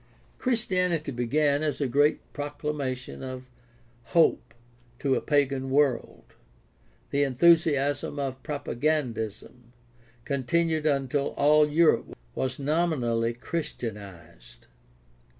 [0.39, 3.45] —Christianity began as a great proclamation of
[4.13, 4.39] hop'e
[4.97, 6.23] to a pagan world.
[7.11, 9.73] The enthusiasm of propagandism
[10.25, 14.65] continued until all Europe was nominally Christianized.